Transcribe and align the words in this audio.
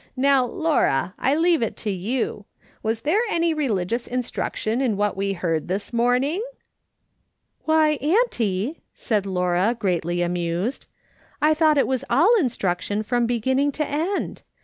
Now, 0.17 0.43
Laura, 0.47 1.13
I 1.19 1.35
leave 1.35 1.61
it 1.61 1.77
to 1.77 1.91
you: 1.91 2.45
Was 2.81 3.01
there 3.01 3.21
any 3.29 3.53
religious 3.53 4.07
instruction 4.07 4.81
in 4.81 4.97
wliat 4.97 5.15
we 5.15 5.33
heard 5.33 5.67
tliis 5.67 5.93
morning 5.93 6.41
?""Wliy, 7.67 8.01
auntie," 8.01 8.81
said 8.95 9.27
Laura, 9.27 9.75
greatly 9.79 10.23
amused." 10.23 10.87
I 11.39 11.53
thought 11.53 11.77
it 11.77 11.85
was 11.85 12.03
all 12.09 12.35
instruction 12.39 13.03
from 13.03 13.27
beginning 13.27 13.71
to 13.73 13.85
end. 13.87 14.41